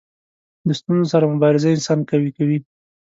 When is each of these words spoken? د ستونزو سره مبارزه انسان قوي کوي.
د 0.67 0.69
ستونزو 0.79 1.11
سره 1.13 1.25
مبارزه 1.33 1.67
انسان 1.71 1.99
قوي 2.09 2.31
کوي. 2.37 2.59